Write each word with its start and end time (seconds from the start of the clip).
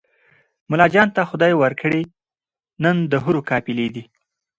ملاجان 0.71 1.07
ته 1.15 1.21
خدای 1.29 1.53
ورکړي 1.57 2.01
نن 2.83 2.95
د 3.11 3.13
حورو 3.23 3.41
قافلې 3.49 3.87
دي 3.95 4.03